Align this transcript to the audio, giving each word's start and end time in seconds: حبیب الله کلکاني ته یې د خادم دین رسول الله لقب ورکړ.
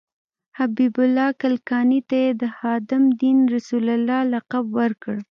حبیب 0.57 0.95
الله 1.05 1.27
کلکاني 1.41 1.99
ته 2.09 2.15
یې 2.23 2.31
د 2.41 2.43
خادم 2.57 3.03
دین 3.21 3.37
رسول 3.55 3.85
الله 3.97 4.19
لقب 4.33 4.65
ورکړ. 4.79 5.15